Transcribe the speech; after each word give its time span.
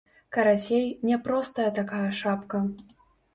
Карацей, 0.35 0.85
няпростая 1.09 1.67
такая 1.81 2.01
шапка. 2.23 2.65